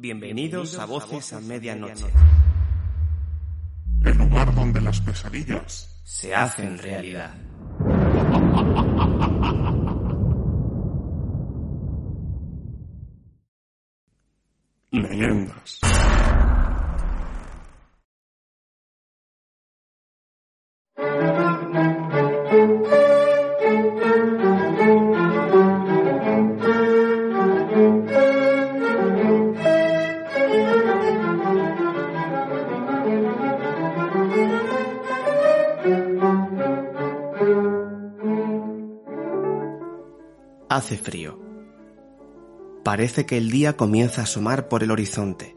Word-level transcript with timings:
Bienvenidos 0.00 0.78
a 0.78 0.84
Voces 0.84 1.32
a 1.32 1.40
Medianoche. 1.40 2.06
El 4.04 4.16
lugar 4.16 4.54
donde 4.54 4.80
las 4.80 5.00
pesadillas 5.00 6.00
Se 6.04 6.32
hacen 6.32 6.78
realidad. 6.78 7.34
leyendas. 14.92 15.80
Hace 40.78 40.96
frío. 40.96 41.36
Parece 42.84 43.26
que 43.26 43.36
el 43.36 43.50
día 43.50 43.76
comienza 43.76 44.20
a 44.20 44.24
asomar 44.24 44.68
por 44.68 44.84
el 44.84 44.92
horizonte, 44.92 45.56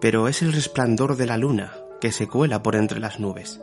pero 0.00 0.26
es 0.26 0.42
el 0.42 0.52
resplandor 0.52 1.16
de 1.16 1.26
la 1.26 1.36
luna 1.36 1.72
que 2.00 2.10
se 2.10 2.26
cuela 2.26 2.60
por 2.60 2.74
entre 2.74 2.98
las 2.98 3.20
nubes. 3.20 3.60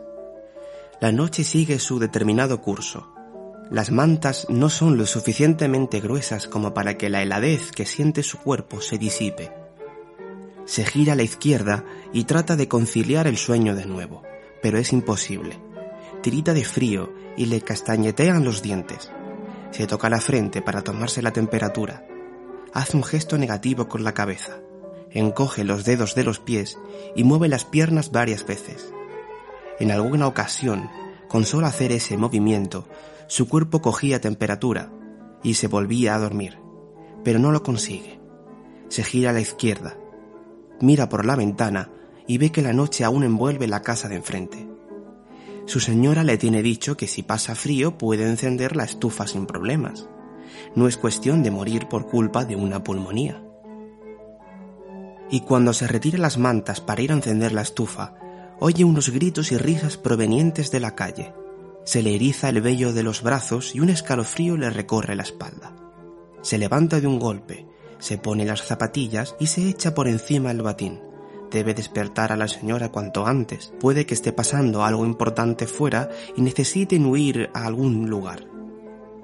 La 0.98 1.12
noche 1.12 1.44
sigue 1.44 1.78
su 1.78 1.98
determinado 1.98 2.62
curso. 2.62 3.12
Las 3.70 3.90
mantas 3.90 4.46
no 4.48 4.70
son 4.70 4.96
lo 4.96 5.04
suficientemente 5.04 6.00
gruesas 6.00 6.48
como 6.48 6.72
para 6.72 6.96
que 6.96 7.10
la 7.10 7.20
heladez 7.20 7.70
que 7.70 7.84
siente 7.84 8.22
su 8.22 8.38
cuerpo 8.38 8.80
se 8.80 8.96
disipe. 8.96 9.52
Se 10.64 10.86
gira 10.86 11.12
a 11.12 11.16
la 11.16 11.22
izquierda 11.22 11.84
y 12.14 12.24
trata 12.24 12.56
de 12.56 12.66
conciliar 12.66 13.26
el 13.26 13.36
sueño 13.36 13.76
de 13.76 13.84
nuevo, 13.84 14.22
pero 14.62 14.78
es 14.78 14.94
imposible. 14.94 15.60
Tirita 16.22 16.54
de 16.54 16.64
frío 16.64 17.12
y 17.36 17.44
le 17.44 17.60
castañetean 17.60 18.42
los 18.42 18.62
dientes. 18.62 19.10
Se 19.70 19.86
toca 19.86 20.08
la 20.08 20.20
frente 20.20 20.62
para 20.62 20.82
tomarse 20.82 21.22
la 21.22 21.32
temperatura. 21.32 22.06
Hace 22.72 22.96
un 22.96 23.04
gesto 23.04 23.38
negativo 23.38 23.88
con 23.88 24.04
la 24.04 24.14
cabeza. 24.14 24.60
Encoge 25.10 25.64
los 25.64 25.84
dedos 25.84 26.14
de 26.14 26.24
los 26.24 26.40
pies 26.40 26.78
y 27.14 27.24
mueve 27.24 27.48
las 27.48 27.64
piernas 27.64 28.10
varias 28.10 28.46
veces. 28.46 28.92
En 29.78 29.90
alguna 29.90 30.26
ocasión, 30.26 30.90
con 31.28 31.44
solo 31.44 31.66
hacer 31.66 31.92
ese 31.92 32.16
movimiento, 32.16 32.88
su 33.26 33.48
cuerpo 33.48 33.80
cogía 33.80 34.20
temperatura 34.20 34.90
y 35.42 35.54
se 35.54 35.68
volvía 35.68 36.14
a 36.14 36.18
dormir, 36.18 36.58
pero 37.24 37.38
no 37.38 37.52
lo 37.52 37.62
consigue. 37.62 38.18
Se 38.88 39.04
gira 39.04 39.30
a 39.30 39.32
la 39.32 39.40
izquierda, 39.40 39.96
mira 40.80 41.08
por 41.08 41.24
la 41.26 41.36
ventana 41.36 41.90
y 42.26 42.38
ve 42.38 42.50
que 42.50 42.62
la 42.62 42.72
noche 42.72 43.04
aún 43.04 43.24
envuelve 43.24 43.66
la 43.66 43.82
casa 43.82 44.08
de 44.08 44.16
enfrente. 44.16 44.77
Su 45.68 45.80
señora 45.80 46.24
le 46.24 46.38
tiene 46.38 46.62
dicho 46.62 46.96
que 46.96 47.06
si 47.06 47.22
pasa 47.22 47.54
frío 47.54 47.98
puede 47.98 48.26
encender 48.26 48.74
la 48.74 48.84
estufa 48.84 49.26
sin 49.26 49.44
problemas. 49.44 50.08
No 50.74 50.88
es 50.88 50.96
cuestión 50.96 51.42
de 51.42 51.50
morir 51.50 51.88
por 51.88 52.06
culpa 52.06 52.46
de 52.46 52.56
una 52.56 52.82
pulmonía. 52.82 53.44
Y 55.30 55.40
cuando 55.40 55.74
se 55.74 55.86
retira 55.86 56.16
las 56.16 56.38
mantas 56.38 56.80
para 56.80 57.02
ir 57.02 57.12
a 57.12 57.16
encender 57.16 57.52
la 57.52 57.60
estufa, 57.60 58.14
oye 58.60 58.82
unos 58.82 59.10
gritos 59.10 59.52
y 59.52 59.58
risas 59.58 59.98
provenientes 59.98 60.70
de 60.70 60.80
la 60.80 60.94
calle. 60.94 61.34
Se 61.84 62.02
le 62.02 62.14
eriza 62.14 62.48
el 62.48 62.62
vello 62.62 62.94
de 62.94 63.02
los 63.02 63.22
brazos 63.22 63.74
y 63.74 63.80
un 63.80 63.90
escalofrío 63.90 64.56
le 64.56 64.70
recorre 64.70 65.16
la 65.16 65.24
espalda. 65.24 65.76
Se 66.40 66.56
levanta 66.56 66.98
de 66.98 67.06
un 67.06 67.18
golpe, 67.18 67.66
se 67.98 68.16
pone 68.16 68.46
las 68.46 68.62
zapatillas 68.62 69.36
y 69.38 69.48
se 69.48 69.68
echa 69.68 69.94
por 69.94 70.08
encima 70.08 70.50
el 70.50 70.62
batín. 70.62 71.07
Debe 71.50 71.74
despertar 71.74 72.32
a 72.32 72.36
la 72.36 72.48
señora 72.48 72.90
cuanto 72.90 73.26
antes. 73.26 73.72
Puede 73.80 74.04
que 74.04 74.14
esté 74.14 74.32
pasando 74.32 74.84
algo 74.84 75.06
importante 75.06 75.66
fuera 75.66 76.10
y 76.36 76.42
necesiten 76.42 77.06
huir 77.06 77.50
a 77.54 77.64
algún 77.64 78.10
lugar. 78.10 78.46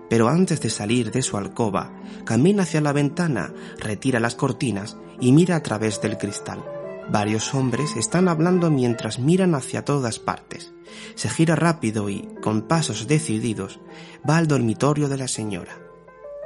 Pero 0.09 0.29
antes 0.29 0.61
de 0.61 0.71
salir 0.71 1.11
de 1.11 1.23
su 1.23 1.37
alcoba, 1.37 1.93
camina 2.25 2.63
hacia 2.63 2.81
la 2.81 2.93
ventana, 2.93 3.53
retira 3.79 4.21
las 4.21 4.35
cortinas 4.35 4.97
y 5.21 5.33
mira 5.33 5.57
a 5.57 5.63
través 5.63 6.01
del 6.01 6.19
cristal. 6.19 6.65
Varios 7.11 7.55
hombres 7.55 7.97
están 7.97 8.29
hablando 8.29 8.71
mientras 8.71 9.19
miran 9.19 9.55
hacia 9.55 9.85
todas 9.85 10.19
partes. 10.19 10.73
Se 11.15 11.29
gira 11.29 11.55
rápido 11.55 12.09
y, 12.09 12.29
con 12.43 12.63
pasos 12.63 13.07
decididos, 13.07 13.81
va 14.29 14.39
al 14.39 14.47
dormitorio 14.47 15.09
de 15.09 15.19
la 15.19 15.29
señora. 15.29 15.79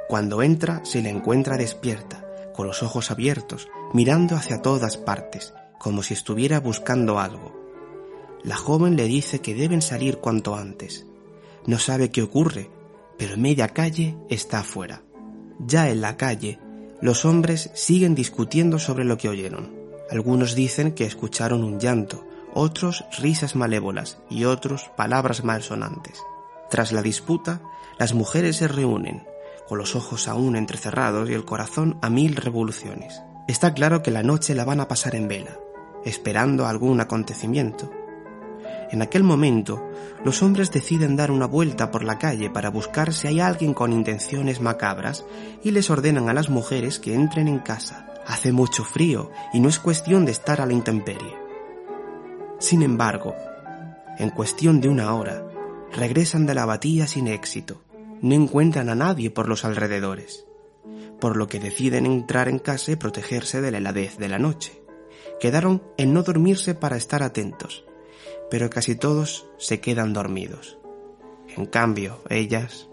Cuando 0.09 0.41
entra, 0.41 0.83
se 0.83 1.01
la 1.01 1.09
encuentra 1.09 1.55
despierta, 1.55 2.25
con 2.53 2.67
los 2.67 2.83
ojos 2.83 3.11
abiertos, 3.11 3.69
mirando 3.93 4.35
hacia 4.35 4.61
todas 4.61 4.97
partes, 4.97 5.53
como 5.79 6.03
si 6.03 6.13
estuviera 6.13 6.59
buscando 6.59 7.19
algo. 7.19 7.57
La 8.43 8.55
joven 8.55 8.95
le 8.95 9.05
dice 9.05 9.39
que 9.39 9.55
deben 9.55 9.81
salir 9.81 10.17
cuanto 10.17 10.55
antes. 10.55 11.05
No 11.65 11.79
sabe 11.79 12.11
qué 12.11 12.21
ocurre, 12.21 12.69
pero 13.17 13.37
media 13.37 13.69
calle 13.69 14.15
está 14.29 14.59
afuera. 14.59 15.01
Ya 15.59 15.89
en 15.89 16.01
la 16.01 16.15
calle, 16.15 16.59
los 17.01 17.25
hombres 17.25 17.71
siguen 17.73 18.15
discutiendo 18.15 18.79
sobre 18.79 19.03
lo 19.03 19.17
que 19.17 19.29
oyeron. 19.29 19.73
Algunos 20.09 20.55
dicen 20.55 20.93
que 20.93 21.05
escucharon 21.05 21.63
un 21.63 21.79
llanto, 21.79 22.25
otros 22.53 23.05
risas 23.19 23.55
malévolas 23.55 24.19
y 24.29 24.45
otros 24.45 24.89
palabras 24.95 25.43
malsonantes. 25.43 26.21
Tras 26.69 26.91
la 26.91 27.01
disputa, 27.01 27.61
las 27.97 28.13
mujeres 28.13 28.57
se 28.57 28.67
reúnen, 28.67 29.25
con 29.67 29.77
los 29.77 29.95
ojos 29.95 30.27
aún 30.27 30.55
entrecerrados 30.55 31.29
y 31.29 31.33
el 31.33 31.45
corazón 31.45 31.97
a 32.01 32.09
mil 32.09 32.35
revoluciones. 32.35 33.21
Está 33.47 33.73
claro 33.73 34.01
que 34.01 34.11
la 34.11 34.23
noche 34.23 34.55
la 34.55 34.65
van 34.65 34.79
a 34.79 34.87
pasar 34.87 35.15
en 35.15 35.27
vela, 35.27 35.57
esperando 36.05 36.65
algún 36.65 37.01
acontecimiento. 37.01 37.91
En 38.91 39.01
aquel 39.01 39.23
momento, 39.23 39.87
los 40.23 40.41
hombres 40.41 40.71
deciden 40.71 41.15
dar 41.15 41.31
una 41.31 41.45
vuelta 41.45 41.91
por 41.91 42.03
la 42.03 42.17
calle 42.17 42.49
para 42.49 42.69
buscar 42.69 43.13
si 43.13 43.27
hay 43.27 43.39
alguien 43.39 43.73
con 43.73 43.93
intenciones 43.93 44.61
macabras 44.61 45.25
y 45.63 45.71
les 45.71 45.89
ordenan 45.89 46.27
a 46.29 46.33
las 46.33 46.49
mujeres 46.49 46.99
que 46.99 47.13
entren 47.13 47.47
en 47.47 47.59
casa. 47.59 48.07
Hace 48.25 48.51
mucho 48.51 48.83
frío 48.83 49.31
y 49.53 49.59
no 49.59 49.69
es 49.69 49.79
cuestión 49.79 50.25
de 50.25 50.31
estar 50.31 50.61
a 50.61 50.65
la 50.65 50.73
intemperie. 50.73 51.35
Sin 52.59 52.81
embargo, 52.81 53.35
en 54.17 54.29
cuestión 54.31 54.81
de 54.81 54.89
una 54.89 55.13
hora, 55.13 55.45
regresan 55.93 56.45
de 56.45 56.55
la 56.55 56.65
batilla 56.65 57.07
sin 57.07 57.27
éxito. 57.27 57.81
No 58.21 58.35
encuentran 58.35 58.89
a 58.89 58.95
nadie 58.95 59.31
por 59.31 59.47
los 59.47 59.63
alrededores, 59.63 60.45
por 61.21 61.37
lo 61.37 61.47
que 61.47 61.59
deciden 61.59 62.05
entrar 62.05 62.49
en 62.49 62.59
casa 62.59 62.91
y 62.91 62.95
protegerse 62.97 63.61
de 63.61 63.71
la 63.71 63.77
heladez 63.77 64.17
de 64.17 64.27
la 64.27 64.39
noche. 64.39 64.78
Quedaron 65.39 65.81
en 65.97 66.13
no 66.13 66.23
dormirse 66.23 66.75
para 66.75 66.97
estar 66.97 67.23
atentos, 67.23 67.85
pero 68.49 68.69
casi 68.69 68.95
todos 68.95 69.47
se 69.57 69.79
quedan 69.79 70.11
dormidos. 70.11 70.77
En 71.55 71.65
cambio, 71.65 72.21
ellas... 72.29 72.87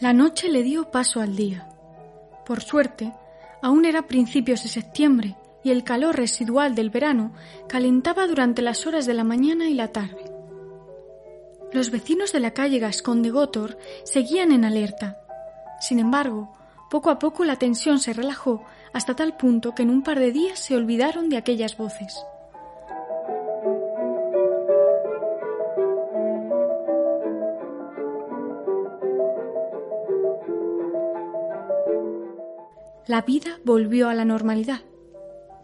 La 0.00 0.12
noche 0.12 0.48
le 0.48 0.62
dio 0.62 0.90
paso 0.90 1.20
al 1.20 1.36
día. 1.36 1.68
Por 2.44 2.62
suerte, 2.62 3.12
aún 3.62 3.84
era 3.84 4.06
principios 4.06 4.62
de 4.62 4.68
septiembre 4.68 5.36
y 5.64 5.70
el 5.70 5.82
calor 5.82 6.16
residual 6.16 6.74
del 6.74 6.90
verano 6.90 7.32
calentaba 7.68 8.26
durante 8.26 8.62
las 8.62 8.86
horas 8.86 9.06
de 9.06 9.14
la 9.14 9.24
mañana 9.24 9.68
y 9.68 9.74
la 9.74 9.88
tarde. 9.88 10.30
Los 11.72 11.90
vecinos 11.90 12.32
de 12.32 12.38
la 12.38 12.52
calle 12.52 12.78
Gascón 12.78 13.22
de 13.22 13.30
Gotor 13.30 13.78
seguían 14.04 14.52
en 14.52 14.64
alerta. 14.64 15.18
Sin 15.80 15.98
embargo, 15.98 16.54
poco 16.90 17.10
a 17.10 17.18
poco 17.18 17.44
la 17.44 17.56
tensión 17.56 17.98
se 17.98 18.12
relajó 18.12 18.62
hasta 18.92 19.16
tal 19.16 19.36
punto 19.36 19.74
que 19.74 19.82
en 19.82 19.90
un 19.90 20.02
par 20.02 20.20
de 20.20 20.30
días 20.30 20.60
se 20.60 20.76
olvidaron 20.76 21.28
de 21.28 21.38
aquellas 21.38 21.76
voces. 21.76 22.24
La 33.06 33.22
vida 33.22 33.58
volvió 33.64 34.08
a 34.08 34.14
la 34.14 34.24
normalidad. 34.24 34.80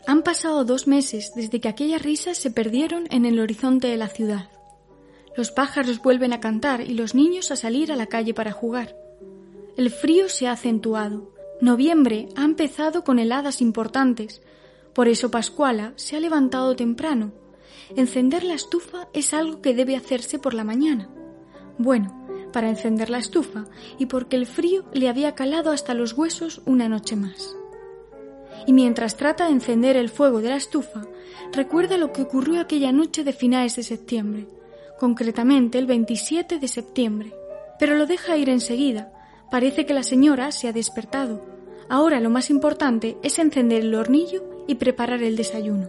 Han 0.06 0.22
pasado 0.22 0.64
dos 0.64 0.86
meses 0.86 1.32
desde 1.34 1.60
que 1.60 1.68
aquellas 1.68 2.02
risas 2.02 2.38
se 2.38 2.50
perdieron 2.50 3.06
en 3.10 3.24
el 3.24 3.38
horizonte 3.38 3.88
de 3.88 3.96
la 3.96 4.08
ciudad. 4.08 4.48
Los 5.36 5.50
pájaros 5.50 6.02
vuelven 6.02 6.32
a 6.32 6.40
cantar 6.40 6.80
y 6.80 6.94
los 6.94 7.14
niños 7.14 7.50
a 7.50 7.56
salir 7.56 7.92
a 7.92 7.96
la 7.96 8.06
calle 8.06 8.34
para 8.34 8.52
jugar. 8.52 8.96
El 9.76 9.90
frío 9.90 10.28
se 10.28 10.48
ha 10.48 10.52
acentuado. 10.52 11.32
Noviembre 11.60 12.28
ha 12.36 12.44
empezado 12.44 13.04
con 13.04 13.18
heladas 13.18 13.60
importantes. 13.60 14.42
Por 14.94 15.08
eso 15.08 15.30
Pascuala 15.30 15.92
se 15.96 16.16
ha 16.16 16.20
levantado 16.20 16.74
temprano. 16.74 17.32
Encender 17.96 18.42
la 18.44 18.54
estufa 18.54 19.08
es 19.12 19.32
algo 19.34 19.60
que 19.62 19.74
debe 19.74 19.96
hacerse 19.96 20.38
por 20.38 20.54
la 20.54 20.64
mañana. 20.64 21.08
Bueno, 21.78 22.26
para 22.52 22.68
encender 22.68 23.10
la 23.10 23.18
estufa 23.18 23.66
y 23.98 24.06
porque 24.06 24.36
el 24.36 24.46
frío 24.46 24.84
le 24.92 25.08
había 25.08 25.34
calado 25.34 25.70
hasta 25.70 25.94
los 25.94 26.12
huesos 26.12 26.60
una 26.66 26.88
noche 26.88 27.16
más. 27.16 27.56
Y 28.66 28.72
mientras 28.72 29.16
trata 29.16 29.46
de 29.46 29.52
encender 29.52 29.96
el 29.96 30.08
fuego 30.08 30.40
de 30.40 30.50
la 30.50 30.56
estufa, 30.56 31.06
recuerda 31.52 31.96
lo 31.96 32.12
que 32.12 32.22
ocurrió 32.22 32.60
aquella 32.60 32.92
noche 32.92 33.24
de 33.24 33.32
finales 33.32 33.76
de 33.76 33.82
septiembre, 33.82 34.46
concretamente 34.98 35.78
el 35.78 35.86
27 35.86 36.58
de 36.58 36.68
septiembre. 36.68 37.32
Pero 37.78 37.94
lo 37.96 38.06
deja 38.06 38.36
ir 38.36 38.50
enseguida. 38.50 39.12
Parece 39.50 39.86
que 39.86 39.94
la 39.94 40.02
señora 40.02 40.52
se 40.52 40.68
ha 40.68 40.72
despertado. 40.72 41.40
Ahora 41.88 42.20
lo 42.20 42.30
más 42.30 42.50
importante 42.50 43.16
es 43.22 43.38
encender 43.38 43.80
el 43.80 43.94
hornillo 43.94 44.44
y 44.68 44.76
preparar 44.76 45.22
el 45.22 45.36
desayuno. 45.36 45.88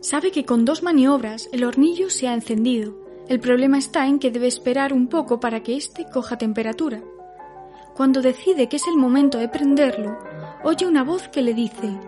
Sabe 0.00 0.30
que 0.30 0.44
con 0.44 0.64
dos 0.64 0.82
maniobras 0.82 1.48
el 1.52 1.64
hornillo 1.64 2.08
se 2.08 2.28
ha 2.28 2.34
encendido. 2.34 2.96
El 3.28 3.40
problema 3.40 3.76
está 3.76 4.06
en 4.06 4.20
que 4.20 4.30
debe 4.30 4.46
esperar 4.46 4.92
un 4.92 5.08
poco 5.08 5.40
para 5.40 5.62
que 5.62 5.76
éste 5.76 6.06
coja 6.10 6.38
temperatura. 6.38 7.02
Cuando 7.94 8.22
decide 8.22 8.68
que 8.68 8.76
es 8.76 8.86
el 8.86 8.96
momento 8.96 9.38
de 9.38 9.48
prenderlo, 9.48 10.16
oye 10.64 10.86
una 10.86 11.04
voz 11.04 11.28
que 11.28 11.42
le 11.42 11.54
dice 11.54 11.98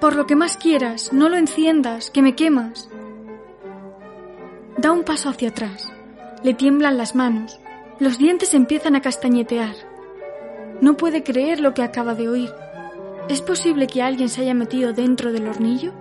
Por 0.00 0.16
lo 0.16 0.26
que 0.26 0.36
más 0.36 0.56
quieras, 0.56 1.12
no 1.12 1.28
lo 1.28 1.36
enciendas, 1.36 2.10
que 2.10 2.22
me 2.22 2.34
quemas. 2.34 2.88
Da 4.78 4.92
un 4.92 5.04
paso 5.04 5.28
hacia 5.28 5.50
atrás. 5.50 5.92
Le 6.42 6.54
tiemblan 6.54 6.96
las 6.96 7.14
manos. 7.14 7.60
Los 7.98 8.16
dientes 8.16 8.54
empiezan 8.54 8.96
a 8.96 9.02
castañetear. 9.02 9.74
No 10.80 10.96
puede 10.96 11.22
creer 11.22 11.60
lo 11.60 11.74
que 11.74 11.82
acaba 11.82 12.14
de 12.14 12.28
oír. 12.28 12.50
¿Es 13.28 13.42
posible 13.42 13.86
que 13.86 14.02
alguien 14.02 14.30
se 14.30 14.40
haya 14.40 14.54
metido 14.54 14.92
dentro 14.92 15.32
del 15.32 15.46
hornillo? 15.46 15.92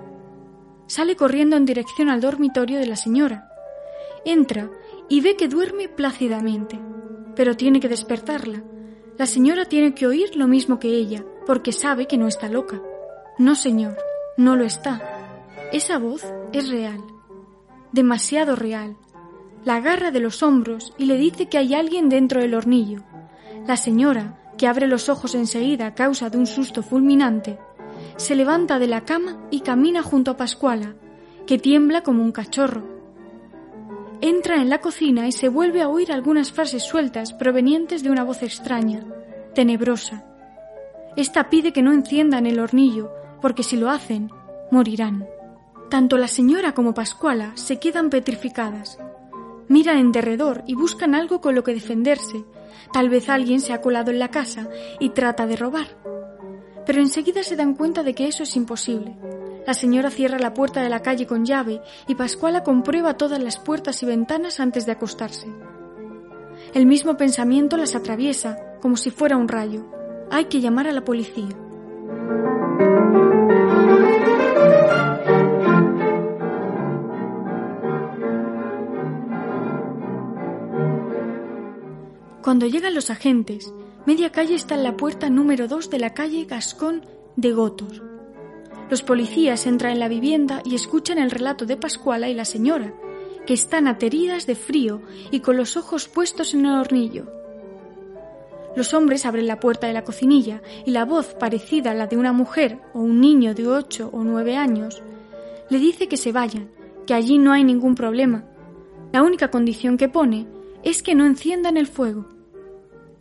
Sale 0.87 1.15
corriendo 1.15 1.57
en 1.57 1.65
dirección 1.65 2.09
al 2.09 2.21
dormitorio 2.21 2.79
de 2.79 2.87
la 2.87 2.95
señora. 2.95 3.51
Entra 4.23 4.69
y 5.09 5.21
ve 5.21 5.35
que 5.35 5.47
duerme 5.47 5.89
plácidamente, 5.89 6.79
pero 7.35 7.55
tiene 7.55 7.79
que 7.79 7.89
despertarla. 7.89 8.63
La 9.19 9.27
señora 9.27 9.65
tiene 9.65 9.93
que 9.93 10.07
oír 10.07 10.35
lo 10.35 10.47
mismo 10.47 10.79
que 10.79 10.87
ella, 10.87 11.23
porque 11.45 11.71
sabe 11.71 12.07
que 12.07 12.17
no 12.17 12.27
está 12.27 12.49
loca. 12.49 12.81
No, 13.37 13.53
señor, 13.53 13.95
no 14.35 14.55
lo 14.55 14.65
está. 14.65 14.99
Esa 15.71 15.99
voz 15.99 16.25
es 16.53 16.69
real 16.69 17.03
demasiado 17.91 18.55
real. 18.55 18.95
La 19.65 19.75
agarra 19.75 20.11
de 20.11 20.19
los 20.19 20.43
hombros 20.43 20.93
y 20.97 21.05
le 21.05 21.17
dice 21.17 21.47
que 21.47 21.57
hay 21.57 21.73
alguien 21.73 22.09
dentro 22.09 22.41
del 22.41 22.53
hornillo. 22.53 23.03
La 23.67 23.77
señora, 23.77 24.39
que 24.57 24.67
abre 24.67 24.87
los 24.87 25.09
ojos 25.09 25.35
enseguida 25.35 25.87
a 25.87 25.95
causa 25.95 26.29
de 26.29 26.37
un 26.37 26.47
susto 26.47 26.83
fulminante, 26.83 27.59
se 28.17 28.35
levanta 28.35 28.79
de 28.79 28.87
la 28.87 29.05
cama 29.05 29.37
y 29.51 29.61
camina 29.61 30.03
junto 30.03 30.31
a 30.31 30.37
Pascuala, 30.37 30.95
que 31.45 31.57
tiembla 31.57 32.03
como 32.03 32.23
un 32.23 32.31
cachorro. 32.31 32.98
Entra 34.21 34.57
en 34.57 34.69
la 34.69 34.79
cocina 34.79 35.27
y 35.27 35.31
se 35.31 35.47
vuelve 35.47 35.81
a 35.81 35.87
oír 35.87 36.11
algunas 36.11 36.51
frases 36.51 36.83
sueltas 36.83 37.31
provenientes 37.31 38.03
de 38.03 38.09
una 38.09 38.25
voz 38.25 38.43
extraña, 38.43 39.05
tenebrosa. 39.55 40.25
Esta 41.15 41.49
pide 41.49 41.71
que 41.71 41.81
no 41.81 41.93
enciendan 41.93 42.45
el 42.45 42.59
hornillo, 42.59 43.13
porque 43.41 43.63
si 43.63 43.77
lo 43.77 43.89
hacen, 43.89 44.29
morirán. 44.71 45.25
Tanto 45.89 46.17
la 46.17 46.27
señora 46.27 46.73
como 46.73 46.93
Pascuala 46.93 47.53
se 47.55 47.79
quedan 47.79 48.09
petrificadas. 48.09 48.99
Miran 49.69 49.97
en 49.97 50.11
derredor 50.11 50.63
y 50.67 50.75
buscan 50.75 51.15
algo 51.15 51.39
con 51.39 51.55
lo 51.55 51.63
que 51.63 51.73
defenderse. 51.73 52.43
Tal 52.91 53.09
vez 53.09 53.29
alguien 53.29 53.61
se 53.61 53.71
ha 53.71 53.81
colado 53.81 54.11
en 54.11 54.19
la 54.19 54.31
casa 54.31 54.67
y 54.99 55.09
trata 55.09 55.47
de 55.47 55.55
robar. 55.55 55.87
Pero 56.85 56.99
enseguida 57.01 57.43
se 57.43 57.55
dan 57.55 57.73
cuenta 57.73 58.03
de 58.03 58.13
que 58.13 58.27
eso 58.27 58.43
es 58.43 58.55
imposible. 58.55 59.15
La 59.65 59.73
señora 59.73 60.09
cierra 60.09 60.39
la 60.39 60.53
puerta 60.53 60.81
de 60.81 60.89
la 60.89 61.01
calle 61.01 61.27
con 61.27 61.45
llave 61.45 61.81
y 62.07 62.15
Pascuala 62.15 62.63
comprueba 62.63 63.17
todas 63.17 63.41
las 63.41 63.59
puertas 63.59 64.01
y 64.03 64.05
ventanas 64.05 64.59
antes 64.59 64.85
de 64.85 64.93
acostarse. 64.93 65.47
El 66.73 66.85
mismo 66.85 67.17
pensamiento 67.17 67.77
las 67.77 67.95
atraviesa, 67.95 68.57
como 68.81 68.97
si 68.97 69.11
fuera 69.11 69.37
un 69.37 69.47
rayo. 69.47 69.85
Hay 70.31 70.45
que 70.45 70.61
llamar 70.61 70.87
a 70.87 70.91
la 70.91 71.03
policía. 71.03 71.49
Cuando 82.43 82.65
llegan 82.65 82.95
los 82.95 83.09
agentes, 83.09 83.71
media 84.05 84.31
calle 84.31 84.55
está 84.55 84.75
en 84.75 84.83
la 84.83 84.97
puerta 84.97 85.29
número 85.29 85.67
2 85.67 85.89
de 85.89 85.99
la 85.99 86.13
calle 86.13 86.45
Gascón 86.45 87.05
de 87.35 87.51
Gotos. 87.51 88.01
Los 88.89 89.03
policías 89.03 89.67
entran 89.67 89.93
en 89.93 89.99
la 89.99 90.07
vivienda 90.07 90.61
y 90.65 90.75
escuchan 90.75 91.19
el 91.19 91.31
relato 91.31 91.65
de 91.65 91.77
Pascuala 91.77 92.27
y 92.29 92.33
la 92.33 92.45
señora, 92.45 92.93
que 93.45 93.53
están 93.53 93.87
ateridas 93.87 94.47
de 94.47 94.55
frío 94.55 95.01
y 95.31 95.41
con 95.41 95.57
los 95.57 95.77
ojos 95.77 96.07
puestos 96.07 96.53
en 96.53 96.65
el 96.65 96.79
hornillo. 96.79 97.31
Los 98.75 98.93
hombres 98.93 99.25
abren 99.25 99.47
la 99.47 99.59
puerta 99.59 99.87
de 99.87 99.93
la 99.93 100.03
cocinilla 100.03 100.61
y 100.85 100.91
la 100.91 101.05
voz 101.05 101.35
parecida 101.35 101.91
a 101.91 101.93
la 101.95 102.07
de 102.07 102.17
una 102.17 102.33
mujer 102.33 102.79
o 102.93 102.99
un 102.99 103.19
niño 103.19 103.53
de 103.53 103.67
ocho 103.67 104.09
o 104.13 104.23
nueve 104.23 104.55
años 104.55 105.01
le 105.69 105.79
dice 105.79 106.07
que 106.07 106.17
se 106.17 106.31
vayan, 106.31 106.69
que 107.05 107.13
allí 107.13 107.37
no 107.37 107.51
hay 107.51 107.63
ningún 107.63 107.95
problema. 107.95 108.45
La 109.11 109.23
única 109.23 109.51
condición 109.51 109.97
que 109.97 110.09
pone 110.09 110.47
es 110.83 111.03
que 111.03 111.15
no 111.15 111.25
enciendan 111.25 111.77
el 111.77 111.87
fuego. 111.87 112.27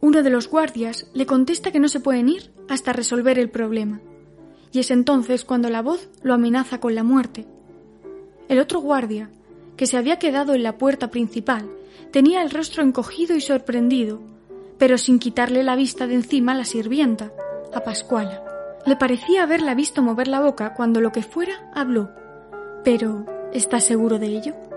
Uno 0.00 0.22
de 0.22 0.30
los 0.30 0.48
guardias 0.48 1.10
le 1.12 1.26
contesta 1.26 1.72
que 1.72 1.80
no 1.80 1.88
se 1.88 2.00
pueden 2.00 2.28
ir 2.28 2.50
hasta 2.68 2.92
resolver 2.92 3.38
el 3.38 3.50
problema, 3.50 4.00
y 4.72 4.80
es 4.80 4.90
entonces 4.90 5.44
cuando 5.44 5.70
la 5.70 5.82
voz 5.82 6.08
lo 6.22 6.34
amenaza 6.34 6.80
con 6.80 6.94
la 6.94 7.02
muerte. 7.02 7.46
El 8.48 8.58
otro 8.58 8.80
guardia, 8.80 9.30
que 9.76 9.86
se 9.86 9.96
había 9.96 10.18
quedado 10.18 10.54
en 10.54 10.62
la 10.62 10.78
puerta 10.78 11.10
principal, 11.10 11.68
tenía 12.10 12.42
el 12.42 12.50
rostro 12.50 12.82
encogido 12.82 13.36
y 13.36 13.40
sorprendido, 13.40 14.20
pero 14.78 14.98
sin 14.98 15.18
quitarle 15.18 15.62
la 15.62 15.76
vista 15.76 16.06
de 16.06 16.14
encima 16.14 16.52
a 16.52 16.56
la 16.56 16.64
sirvienta, 16.64 17.32
a 17.74 17.80
Pascuala. 17.80 18.42
Le 18.86 18.96
parecía 18.96 19.42
haberla 19.42 19.74
visto 19.74 20.02
mover 20.02 20.28
la 20.28 20.40
boca 20.40 20.74
cuando 20.74 21.00
lo 21.00 21.12
que 21.12 21.22
fuera 21.22 21.70
habló. 21.74 22.10
Pero, 22.84 23.26
¿está 23.52 23.80
seguro 23.80 24.18
de 24.18 24.28
ello? 24.28 24.67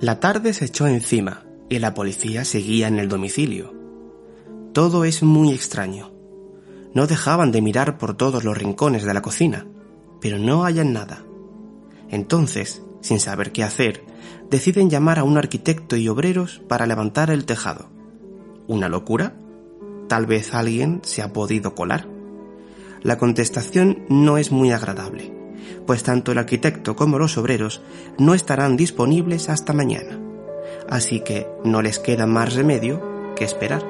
La 0.00 0.18
tarde 0.18 0.54
se 0.54 0.64
echó 0.64 0.86
encima 0.86 1.44
y 1.68 1.78
la 1.78 1.92
policía 1.92 2.46
seguía 2.46 2.88
en 2.88 2.98
el 2.98 3.10
domicilio. 3.10 3.74
Todo 4.72 5.04
es 5.04 5.22
muy 5.22 5.52
extraño. 5.52 6.10
No 6.94 7.06
dejaban 7.06 7.52
de 7.52 7.60
mirar 7.60 7.98
por 7.98 8.16
todos 8.16 8.42
los 8.42 8.56
rincones 8.56 9.04
de 9.04 9.12
la 9.12 9.20
cocina, 9.20 9.66
pero 10.18 10.38
no 10.38 10.64
hallan 10.64 10.94
nada. 10.94 11.26
Entonces, 12.08 12.82
sin 13.02 13.20
saber 13.20 13.52
qué 13.52 13.62
hacer, 13.62 14.02
deciden 14.48 14.88
llamar 14.88 15.18
a 15.18 15.24
un 15.24 15.36
arquitecto 15.36 15.96
y 15.96 16.08
obreros 16.08 16.62
para 16.66 16.86
levantar 16.86 17.30
el 17.30 17.44
tejado. 17.44 17.90
¿Una 18.68 18.88
locura? 18.88 19.36
Tal 20.08 20.24
vez 20.24 20.54
alguien 20.54 21.02
se 21.04 21.20
ha 21.20 21.34
podido 21.34 21.74
colar. 21.74 22.08
La 23.02 23.18
contestación 23.18 24.06
no 24.08 24.38
es 24.38 24.50
muy 24.50 24.72
agradable 24.72 25.39
pues 25.86 26.02
tanto 26.02 26.32
el 26.32 26.38
arquitecto 26.38 26.96
como 26.96 27.18
los 27.18 27.38
obreros 27.38 27.80
no 28.18 28.34
estarán 28.34 28.76
disponibles 28.76 29.48
hasta 29.48 29.72
mañana. 29.72 30.18
Así 30.88 31.20
que 31.20 31.46
no 31.64 31.82
les 31.82 31.98
queda 31.98 32.26
más 32.26 32.54
remedio 32.54 33.34
que 33.36 33.44
esperar. 33.44 33.84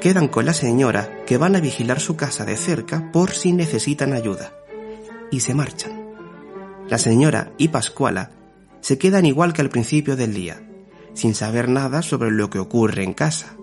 Quedan 0.00 0.28
con 0.28 0.46
la 0.46 0.52
señora 0.52 1.24
que 1.24 1.38
van 1.38 1.56
a 1.56 1.60
vigilar 1.60 2.00
su 2.00 2.16
casa 2.16 2.44
de 2.44 2.56
cerca 2.56 3.10
por 3.12 3.30
si 3.30 3.52
necesitan 3.52 4.12
ayuda. 4.12 4.52
Y 5.30 5.40
se 5.40 5.54
marchan. 5.54 6.04
La 6.88 6.98
señora 6.98 7.52
y 7.56 7.68
Pascuala 7.68 8.30
se 8.80 8.98
quedan 8.98 9.24
igual 9.24 9.54
que 9.54 9.62
al 9.62 9.70
principio 9.70 10.14
del 10.14 10.34
día, 10.34 10.62
sin 11.14 11.34
saber 11.34 11.70
nada 11.70 12.02
sobre 12.02 12.30
lo 12.30 12.50
que 12.50 12.58
ocurre 12.58 13.02
en 13.02 13.14
casa. 13.14 13.56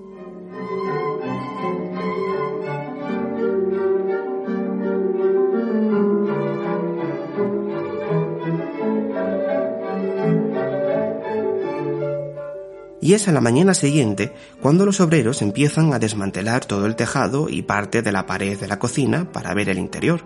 Y 13.01 13.15
es 13.15 13.27
a 13.27 13.31
la 13.31 13.41
mañana 13.41 13.73
siguiente 13.73 14.33
cuando 14.61 14.85
los 14.85 15.01
obreros 15.01 15.41
empiezan 15.41 15.93
a 15.93 15.99
desmantelar 15.99 16.65
todo 16.65 16.85
el 16.85 16.95
tejado 16.95 17.49
y 17.49 17.63
parte 17.63 18.01
de 18.03 18.11
la 18.11 18.27
pared 18.27 18.59
de 18.59 18.67
la 18.67 18.79
cocina 18.79 19.31
para 19.31 19.53
ver 19.53 19.69
el 19.69 19.79
interior. 19.79 20.23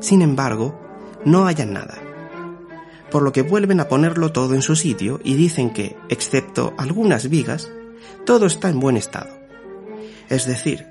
Sin 0.00 0.20
embargo, 0.20 0.78
no 1.24 1.46
hallan 1.46 1.72
nada. 1.72 1.98
por 3.10 3.22
lo 3.22 3.32
que 3.32 3.42
vuelven 3.42 3.80
a 3.80 3.88
ponerlo 3.88 4.30
todo 4.30 4.54
en 4.54 4.62
su 4.62 4.76
sitio 4.76 5.20
y 5.24 5.34
dicen 5.34 5.70
que, 5.70 5.96
excepto 6.08 6.74
algunas 6.78 7.28
vigas, 7.28 7.68
todo 8.24 8.46
está 8.46 8.68
en 8.68 8.78
buen 8.78 8.96
estado. 8.96 9.30
Es 10.28 10.46
decir, 10.46 10.86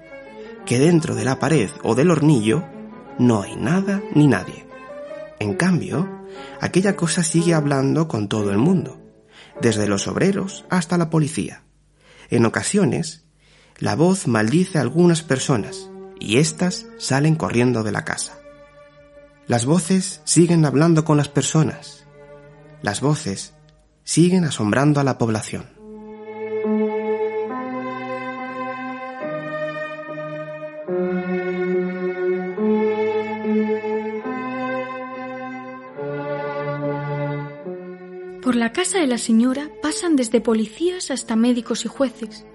que 0.65 0.79
dentro 0.79 1.15
de 1.15 1.23
la 1.23 1.39
pared 1.39 1.69
o 1.81 1.95
del 1.95 2.11
hornillo 2.11 2.65
no 3.17 3.41
hay 3.41 3.55
nada 3.55 4.01
ni 4.13 4.27
nadie. 4.27 4.65
En 5.39 5.53
cambio, 5.53 6.09
aquella 6.59 6.97
cosa 6.97 7.23
sigue 7.23 7.53
hablando 7.53 8.09
con 8.09 8.27
todo 8.27 8.51
el 8.51 8.57
mundo, 8.57 8.99
desde 9.61 9.87
los 9.87 10.07
obreros 10.07 10.65
hasta 10.69 10.97
la 10.97 11.09
policía. 11.09 11.63
En 12.29 12.45
ocasiones, 12.45 13.25
la 13.77 13.95
voz 13.95 14.27
maldice 14.27 14.77
a 14.77 14.81
algunas 14.81 15.23
personas 15.23 15.89
y 16.19 16.37
éstas 16.37 16.85
salen 16.97 17.35
corriendo 17.35 17.83
de 17.83 17.91
la 17.91 18.05
casa. 18.05 18.37
Las 19.47 19.65
voces 19.65 20.21
siguen 20.25 20.65
hablando 20.65 21.05
con 21.05 21.17
las 21.17 21.29
personas. 21.29 22.05
Las 22.81 23.01
voces 23.01 23.53
siguen 24.03 24.43
asombrando 24.43 24.99
a 24.99 25.03
la 25.03 25.17
población. 25.17 25.78
Por 38.49 38.55
la 38.55 38.73
casa 38.73 38.97
de 38.97 39.05
la 39.05 39.19
señora 39.19 39.69
pasan 39.79 40.15
desde 40.15 40.41
policías 40.41 41.11
hasta 41.11 41.35
médicos 41.35 41.85
y 41.85 41.87
jueces, 41.87 42.47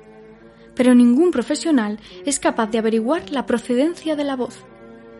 pero 0.74 0.92
ningún 0.92 1.30
profesional 1.30 2.00
es 2.26 2.40
capaz 2.40 2.66
de 2.72 2.78
averiguar 2.78 3.30
la 3.30 3.46
procedencia 3.46 4.16
de 4.16 4.24
la 4.24 4.34
voz. 4.34 4.56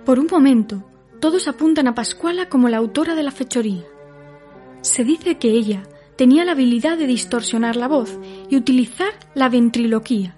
Por 0.05 0.19
un 0.19 0.27
momento, 0.29 0.83
todos 1.21 1.47
apuntan 1.47 1.87
a 1.87 1.95
Pascuala 1.95 2.49
como 2.49 2.69
la 2.69 2.79
autora 2.79 3.15
de 3.15 3.23
la 3.23 3.31
fechoría. 3.31 3.85
Se 4.81 5.05
dice 5.05 5.39
que 5.39 5.51
ella 5.51 5.85
tenía 6.17 6.45
la 6.45 6.51
habilidad 6.51 6.99
de 6.99 7.07
distorsionar 7.07 7.77
la 7.77 7.87
voz 7.87 8.19
y 8.51 8.57
utilizar 8.57 9.13
la 9.37 9.49
ventriloquía. 9.49 10.35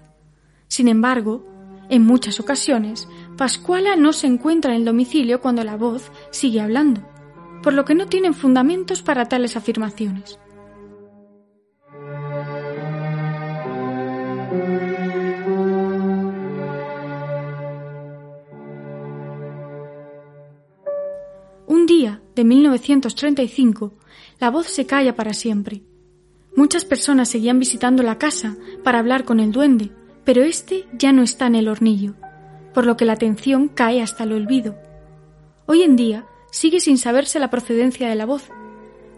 Sin 0.67 0.87
embargo, 0.87 1.47
en 1.89 2.05
muchas 2.05 2.39
ocasiones, 2.39 3.07
Pascuala 3.37 3.95
no 3.95 4.13
se 4.13 4.27
encuentra 4.27 4.75
en 4.75 4.81
el 4.81 4.85
domicilio 4.85 5.41
cuando 5.41 5.63
la 5.63 5.77
voz 5.77 6.11
sigue 6.29 6.61
hablando, 6.61 7.01
por 7.63 7.73
lo 7.73 7.85
que 7.85 7.95
no 7.95 8.07
tienen 8.07 8.33
fundamentos 8.33 9.01
para 9.01 9.27
tales 9.27 9.55
afirmaciones. 9.55 10.39
Un 21.67 21.85
día 21.85 22.21
de 22.35 22.43
1935, 22.43 23.93
la 24.39 24.49
voz 24.49 24.67
se 24.67 24.85
calla 24.85 25.15
para 25.15 25.33
siempre. 25.33 25.83
Muchas 26.55 26.85
personas 26.85 27.29
seguían 27.29 27.59
visitando 27.59 28.03
la 28.03 28.17
casa 28.17 28.55
para 28.83 28.99
hablar 28.99 29.25
con 29.25 29.39
el 29.39 29.51
duende, 29.51 29.91
pero 30.23 30.43
este 30.43 30.85
ya 30.93 31.11
no 31.11 31.21
está 31.21 31.47
en 31.47 31.55
el 31.55 31.67
hornillo, 31.67 32.15
por 32.73 32.85
lo 32.85 32.97
que 32.97 33.05
la 33.05 33.13
atención 33.13 33.67
cae 33.67 34.01
hasta 34.01 34.23
el 34.23 34.33
olvido. 34.33 34.75
Hoy 35.65 35.83
en 35.83 35.95
día 35.95 36.25
sigue 36.51 36.79
sin 36.79 36.97
saberse 36.97 37.39
la 37.39 37.49
procedencia 37.49 38.09
de 38.09 38.15
la 38.15 38.25
voz. 38.25 38.49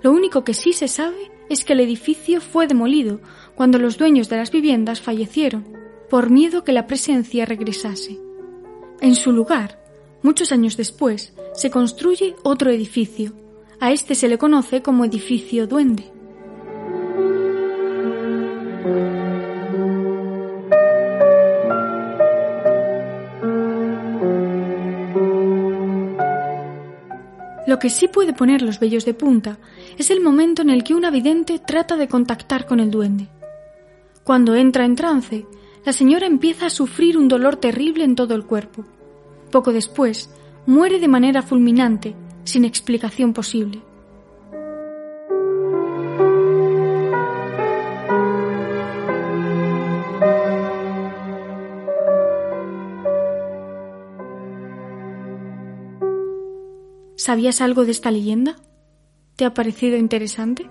Lo 0.02 0.12
único 0.12 0.44
que 0.44 0.54
sí 0.54 0.74
se 0.74 0.88
sabe 0.88 1.32
es 1.50 1.64
que 1.64 1.74
el 1.74 1.80
edificio 1.80 2.42
fue 2.42 2.68
demolido 2.68 3.20
cuando 3.56 3.80
los 3.80 3.98
dueños 3.98 4.30
de 4.30 4.38
las 4.38 4.52
viviendas 4.52 5.02
fallecieron, 5.02 5.66
por 6.10 6.30
miedo 6.30 6.64
que 6.64 6.72
la 6.72 6.88
presencia 6.88 7.46
regresase. 7.46 8.20
En 9.02 9.16
su 9.16 9.32
lugar, 9.32 9.84
muchos 10.24 10.52
años 10.52 10.78
después, 10.78 11.34
se 11.54 11.70
construye 11.70 12.36
otro 12.44 12.72
edificio. 12.72 13.34
A 13.80 13.92
este 13.92 14.16
se 14.16 14.28
le 14.28 14.38
conoce 14.38 14.82
como 14.82 15.06
edificio 15.06 15.68
duende. 15.68 16.19
Lo 27.80 27.82
que 27.82 27.90
sí 27.90 28.10
puede 28.10 28.34
poner 28.34 28.62
los 28.62 28.78
vellos 28.78 29.06
de 29.06 29.14
punta 29.14 29.58
es 29.98 30.12
el 30.12 30.20
momento 30.20 30.62
en 30.62 30.70
el 30.70 30.84
que 30.84 30.94
una 30.94 31.12
vidente 31.12 31.60
trata 31.60 31.96
de 31.96 32.10
contactar 32.10 32.66
con 32.66 32.82
el 32.82 32.92
duende. 32.92 33.30
Cuando 34.26 34.54
entra 34.54 34.84
en 34.84 34.96
trance, 34.96 35.46
la 35.86 35.94
señora 35.94 36.28
empieza 36.28 36.66
a 36.66 36.70
sufrir 36.70 37.18
un 37.18 37.30
dolor 37.30 37.56
terrible 37.56 38.04
en 38.04 38.16
todo 38.16 38.36
el 38.36 38.44
cuerpo. 38.44 38.84
Poco 39.50 39.72
después, 39.72 40.30
muere 40.66 41.00
de 41.00 41.08
manera 41.08 41.42
fulminante, 41.42 42.16
sin 42.44 42.66
explicación 42.66 43.32
posible. 43.32 43.82
¿Sabías 57.20 57.60
algo 57.60 57.84
de 57.84 57.92
esta 57.92 58.12
leyenda? 58.12 58.56
¿Te 59.36 59.44
ha 59.44 59.54
parecido 59.54 59.98
interesante? 59.98 60.70